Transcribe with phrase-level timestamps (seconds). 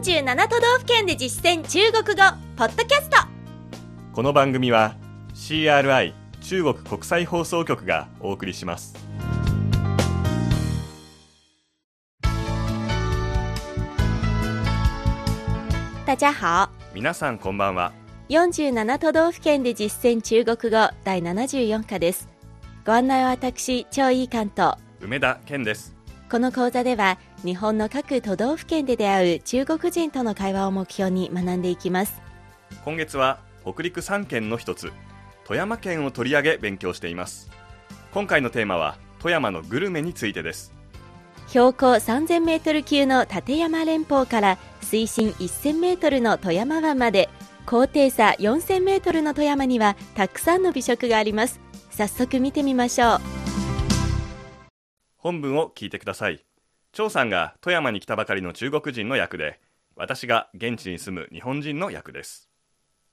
[0.00, 2.22] 47都道府県で実践中国語
[2.56, 3.18] ポッドキャスト。
[4.14, 4.96] この番組は
[5.34, 8.94] CRI 中国国際放送局がお送りします。
[16.06, 16.70] 大家好。
[16.94, 17.92] 皆さんこんばんは。
[18.30, 22.26] 47都道府県で実践中国語第74課です。
[22.86, 26.00] ご案内は私張井関東梅田健です。
[26.30, 32.20] この講座では日本の各都道府県で出会う中国人との会話を目標に学んでいきます。
[32.84, 34.92] 今月は北陸3県の一つ
[35.44, 37.50] 富山県を取り上げ勉強しています。
[38.12, 40.74] 今回のテーマは富山のグルメについてです。
[41.48, 47.28] 標高3000メートル級の立山連峰から水深1000メートルの富山湾まで
[47.66, 51.58] 高低差4000メートルの富山にはたくさんの美食があります。
[51.90, 53.40] 早速見てみましょう。
[55.20, 56.49] 本文を聞いてください
[56.92, 59.60] 張さんが富山に来たばかりの中国人の役で
[59.94, 62.50] 私が現地に住む日本人の役です。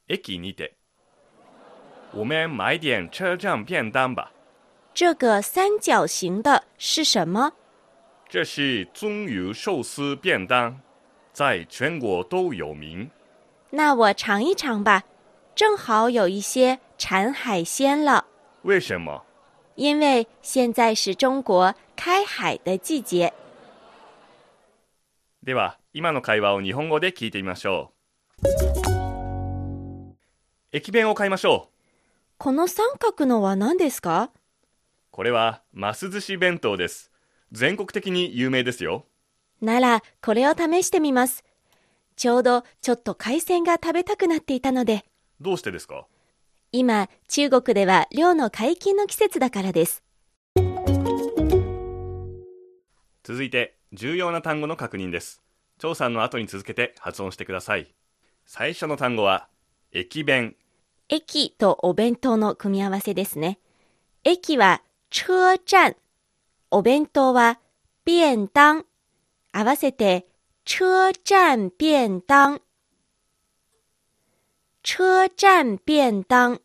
[0.07, 0.77] 駅にて。
[2.13, 4.31] 我们买点车站便当吧
[4.93, 7.51] 这个三角形的是什么？
[8.27, 10.79] 这是棕鱼寿司便当。
[11.33, 13.11] 在全国都有名。
[13.69, 15.03] 那我尝一尝吧。
[15.53, 18.25] 正好有一些馋海鲜了。
[18.63, 19.23] 为什么？
[19.75, 23.31] 因为现在是中国开海的季节
[25.47, 27.93] では今の会話を日本語で聞いてみましょ
[28.43, 28.47] う。
[30.73, 31.73] 駅弁を買いましょう。
[32.37, 34.29] この三角のは何ですか？
[35.09, 37.11] これはます寿司弁当です。
[37.53, 39.05] 全国的に有名ですよ。
[39.61, 41.45] ならこれを試してみます。
[42.17, 45.05] ちょうどちょっと海鮮が食べたくなっていたので。
[45.39, 46.07] どうしてですか？
[46.73, 50.03] 今中国では漁の解禁の季節だからです。
[53.23, 55.41] 続いて重要な単語の確認です。
[55.79, 57.93] 張さんの後に続けて発音してください。
[58.45, 59.47] 最初の単語は
[59.91, 60.55] 駅弁。
[61.09, 63.59] 駅とお弁当の組み合わせですね。
[64.23, 65.95] 駅は車站
[66.69, 67.59] お弁当は
[68.03, 68.85] 便当
[69.53, 70.27] 合わせて
[70.65, 72.61] 車站便当
[74.83, 76.61] 車站便当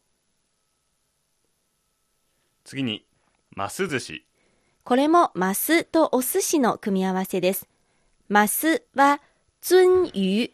[2.64, 3.04] 次に
[3.54, 4.24] ます寿司
[4.84, 7.68] これもマスとお寿司の組み合わせです。
[8.28, 9.20] マスは
[9.60, 10.50] 鳟魚。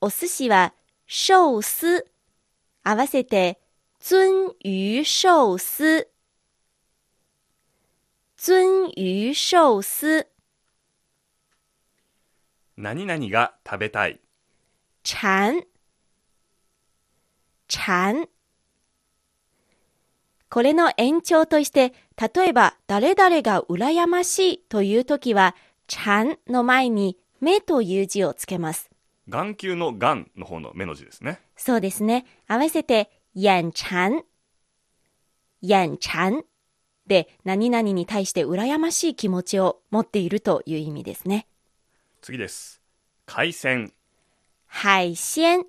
[0.00, 0.72] お寿司は
[1.08, 2.04] 寿司。
[2.84, 3.58] 合わせて
[3.98, 6.06] 鳟魚寿司。
[8.36, 10.26] 鳟魚寿司。
[12.76, 14.20] 何々が食べたい
[15.02, 15.64] 馋。
[17.66, 18.28] 馋。
[20.54, 25.56] これの延長として、例えば誰々が羨ましいというときは、
[25.88, 28.88] ちゃんの前に目という字をつけます。
[29.28, 32.24] 眼球の眼の方の目の字ですねそうですね。
[32.46, 34.22] 合わせて、眼馋。
[35.60, 36.44] 眼馋
[37.08, 41.48] で、何々に対して羨ましい気持ちを持っているという意味ですね。
[42.22, 42.80] 次です
[43.26, 43.92] 海鮮
[44.68, 45.66] 海鮮。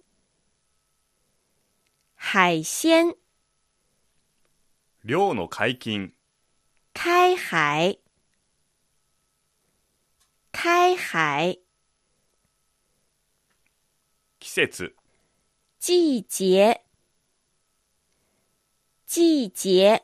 [2.19, 3.15] 海鮮。
[5.07, 6.13] 漁の解禁
[6.95, 7.99] 開海。
[10.51, 11.59] 開海。
[14.39, 14.95] 季節
[15.79, 16.79] 季節。
[19.05, 20.01] 季節。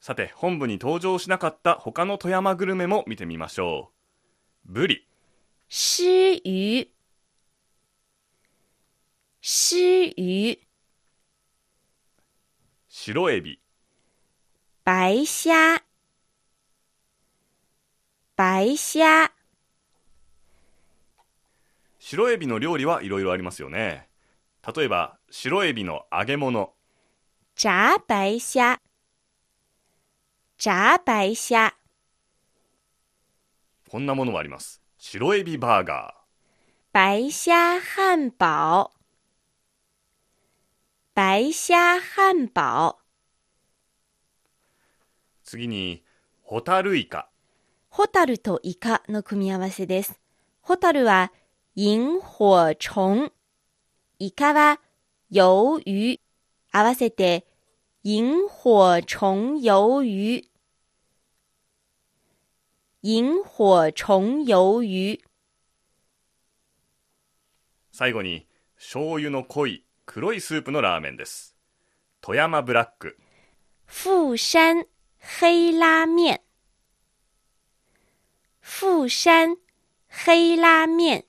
[0.00, 3.90] さて本部に登場しなかった他の富山グルメも見てみましょ
[4.64, 5.06] うブリ
[5.68, 6.88] 吃魚。
[9.42, 10.67] 吃魚。
[13.00, 13.60] 白エビ
[14.84, 15.84] 白蝦。
[18.36, 19.30] 白蝦。
[22.00, 24.08] 白エビの料理はいろいろありますよね
[24.76, 26.72] 例えば白エビの揚げ物
[27.54, 28.80] 炸白蝦。
[30.58, 31.74] 炸白蝦。
[33.88, 36.16] こんなものもあります白エビバーガ
[36.92, 38.97] 白蝦漢堡。
[41.18, 42.90] 白蝦漢堡。
[42.90, 42.94] ー
[45.42, 46.04] 次に
[46.42, 47.28] ホタルイカ
[47.88, 50.20] ホタルとイカの組み合わせです。
[50.60, 51.32] ホタルは
[51.74, 53.32] 萤火虫。
[54.20, 54.80] イカは
[55.32, 56.20] 鱿魚。
[56.70, 57.48] 合わせて
[58.04, 60.48] 萤火虫鱿魚。
[63.02, 65.18] 萤火虫鱿魚。
[67.90, 71.54] 最後に醤油の濃い黒いスープのラーメンです
[72.22, 73.18] 富山ブラック
[73.86, 74.84] 富山
[75.20, 76.40] 黑拉面。
[78.62, 79.56] 富山
[80.08, 81.26] 黑拉面。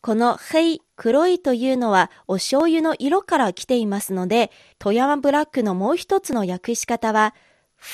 [0.00, 4.50] この黑、黒いというのはお醤油の色から来ていますので、
[4.80, 7.32] 富山ブラックのもう一つの訳し方は、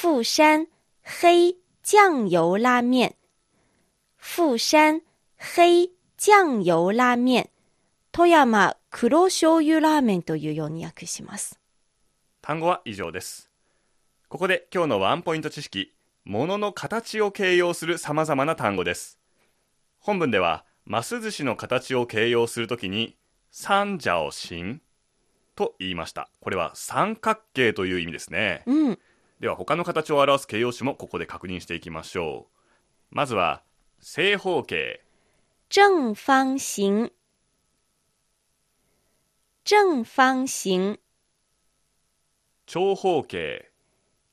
[0.03, 0.67] 富山
[1.05, 3.15] 黑酱油拉面。
[4.19, 5.03] 富山
[5.37, 7.51] 黑酱油拉面。
[8.19, 11.61] 富山黒醤油ラーメンというように訳します。
[12.43, 13.49] 単語は以上です
[14.29, 15.95] ここで今日のワンポイント知識
[16.25, 19.21] 物の形を形容するさまざまな単語です
[20.01, 23.17] 本文ではます寿司の形を形容するときに
[23.53, 24.81] 三角形
[25.55, 28.99] と言いましたこれは三角形という意味ですねうん。
[29.39, 32.49] では他の形を表す形容詞もここで確認していきましょ
[33.13, 33.63] うまずは
[34.01, 35.05] 正方形
[35.71, 37.18] 正方形。
[39.71, 40.99] 正方形。
[42.65, 43.71] 長方形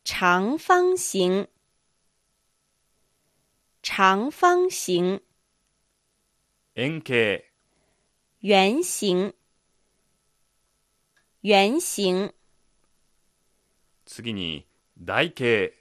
[0.05, 1.49] 长方形。
[3.81, 5.21] 长方形。
[6.75, 7.43] 円形
[8.39, 9.35] 圆形。
[11.41, 12.33] 圆形。
[14.05, 14.65] 次に
[14.97, 15.73] 台形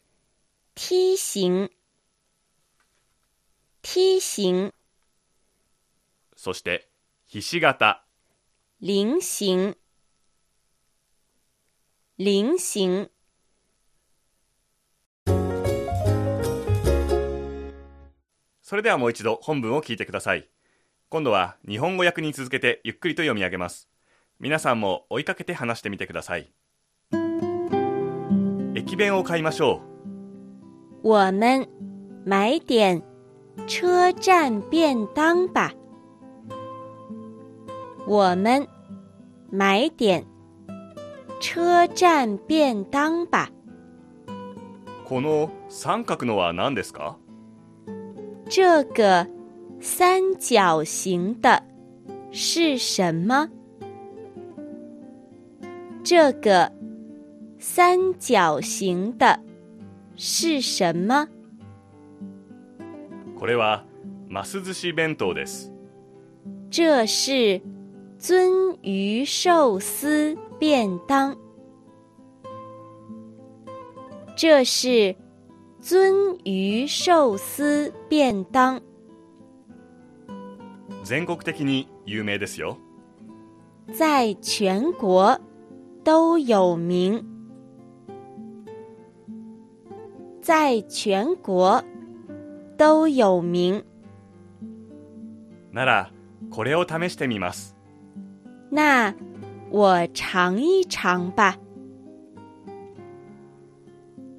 [0.74, 1.70] 梯形。
[3.82, 4.74] 梯形。
[6.34, 6.88] そして
[7.24, 8.04] ひし形
[8.86, 9.78] 菱形。
[12.18, 13.10] 菱形。
[18.60, 20.50] それではもう一度本文を聞いてください
[21.08, 23.88] 今度は日本語訳に続けてゆっくりと読み上げます
[24.38, 26.52] 皆さんも追いかけて話してみてください
[28.74, 29.80] 駅弁を買いましょ
[31.02, 31.66] 我们
[32.26, 33.02] 买点
[33.66, 35.72] 车站便当吧。
[38.06, 38.68] 我们
[39.51, 40.25] 买点
[41.39, 43.49] 车站便当吧。
[44.27, 47.17] うこの三角のは何ですか
[48.49, 49.27] 这个
[49.79, 51.63] 三角形的
[52.31, 53.49] 是什么？
[56.03, 56.71] 这个
[57.59, 59.39] 三角形的
[60.15, 61.27] 是什么？
[63.37, 63.83] これは
[64.27, 65.71] ます寿司弁当です
[66.69, 67.61] 这是
[68.26, 71.36] 鳟鱼寿司便当。
[74.34, 75.14] 这是
[75.82, 78.80] 鳟鱼寿司便当。
[81.02, 82.78] 全国的に有名ですよ
[83.92, 85.38] 在全国
[86.02, 87.22] 都有名，
[90.40, 91.84] 在全国
[92.78, 93.84] 都有名。
[95.72, 96.10] なら
[96.50, 97.73] これを試してみます
[98.70, 99.14] 那
[99.70, 101.56] 我尝一尝吧。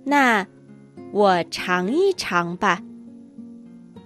[0.03, 0.45] 那
[1.11, 2.81] 我尝一尝吧。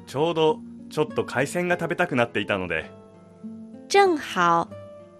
[0.07, 2.89] ちょうどちょっと海鮮が食べたくなっていたので
[3.87, 4.67] 正好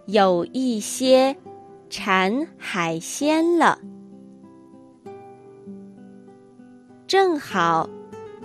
[0.07, 1.35] 有一些
[1.89, 3.77] 馋海鲜了。
[7.07, 7.89] 正好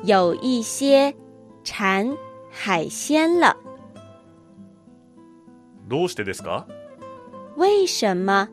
[0.02, 1.14] 有一些
[1.62, 2.16] 馋
[2.50, 3.63] 海鲜了。
[5.86, 6.66] どうしてですか？
[7.56, 8.48] 为什么？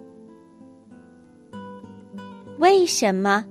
[2.60, 3.46] 为什么？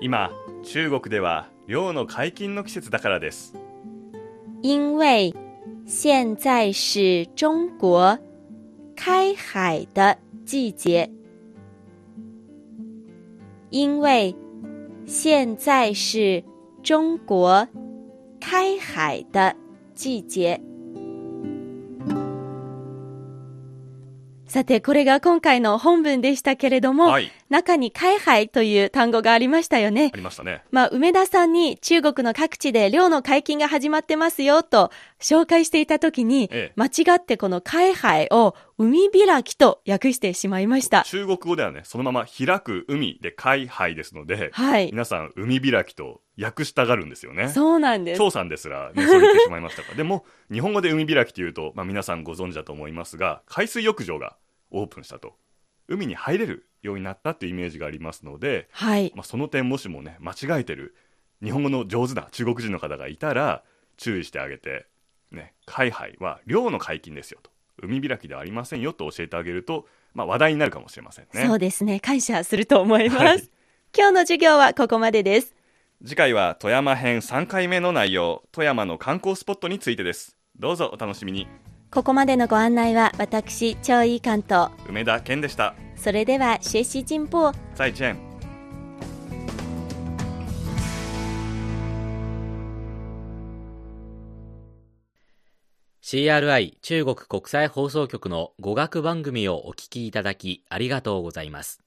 [0.00, 0.30] 今
[0.62, 3.54] 中国では漁の解禁の季節だからです
[4.62, 5.34] 因为
[5.86, 8.18] 现在是中国
[8.96, 11.10] 开海的季节。
[13.70, 14.34] 因为
[15.06, 16.42] 现在是
[16.82, 17.68] 中国
[18.40, 19.54] 开海的
[19.94, 20.60] 季節。
[24.46, 30.16] さて、これが今回の本文でしたけれども、はい中に開海という単語がありましたよねあ。
[30.16, 41.04] りましたねまあ、梅田さんに中国の各地で漁の解禁が始まってますよと紹介していたときに、ええ間違ってこの開海を海開きと訳してしまいました。
[41.04, 44.86] 中国語ではねそのまま開く海で開杯ですので、はい。
[44.90, 48.18] 皆さん海開きと訳したがるんですよねそうなんです。
[48.18, 54.36] 張さんですら、ね、そう言ってしまいましたがでも日本語で海開きというと、まあ、皆さんご存知だと思いますが海水浴場が
[54.70, 55.34] オープンしたと
[55.88, 59.12] 海に入れるようになったっていうイメージがありますので、はい。
[59.14, 60.94] まあ、その点もしもね間違えてる
[61.42, 63.62] 日本語の上手な中国人の方がいたら
[63.96, 64.86] 注意してあげて、
[65.30, 67.50] ね、海杯は漁の解禁ですよと
[67.82, 72.00] 海開きではありませんよと教えてあげると、まあ、話題になるかもしれませんねそうですね。
[72.00, 73.24] 感謝すると思います。
[73.24, 73.50] はい
[73.96, 75.55] 今日の授業はここまでです。
[76.04, 80.36] 次回は富山編3回目の内容富山の観光スポットについてです。
[80.58, 81.48] どうぞお楽しみに。
[81.90, 85.74] ここまでのご案内は私超いい関東梅田健でした。
[85.96, 88.14] それでは学習進歩再见。
[96.02, 101.80] ー CRI 中国国際放送局の語学番組をお聞きいただきありがとうございます。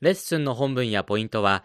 [0.00, 1.64] レッスンの本文やポイントは